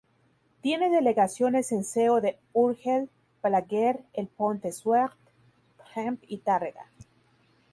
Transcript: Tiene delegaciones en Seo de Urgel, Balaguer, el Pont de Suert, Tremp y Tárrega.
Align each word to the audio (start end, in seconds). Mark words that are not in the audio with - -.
Tiene 0.61 0.89
delegaciones 0.89 1.71
en 1.71 1.83
Seo 1.83 2.21
de 2.21 2.39
Urgel, 2.53 3.07
Balaguer, 3.43 4.03
el 4.13 4.25
Pont 4.25 4.59
de 4.63 4.71
Suert, 4.71 5.13
Tremp 5.93 6.23
y 6.27 6.39
Tárrega. 6.39 6.87